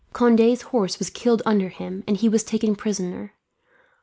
[0.13, 3.35] Conde's horse was killed under him, and he was made prisoner.